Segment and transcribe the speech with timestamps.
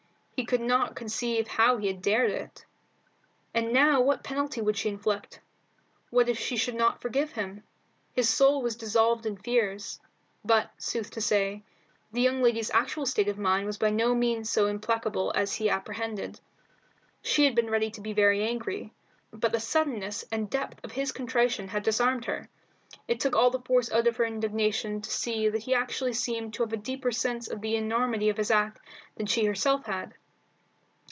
[0.35, 2.65] He could not conceive how he had dared it.
[3.53, 5.39] And now what penalty would she inflict?
[6.09, 7.61] What if she should not forgive him?
[8.13, 9.99] His soul was dissolved in fears.
[10.43, 11.61] But, sooth to say,
[12.11, 15.69] the young lady's actual state of mind was by no means so implacable as he
[15.69, 16.39] apprehended.
[17.21, 18.93] She had been ready to be very angry,
[19.31, 22.49] but the suddenness and depth of his contrition had disarmed her.
[23.07, 26.55] It took all the force out of her indignation to see that he actually seemed
[26.55, 28.79] to have a deeper sense of the enormity of his act
[29.17, 30.15] than she herself had.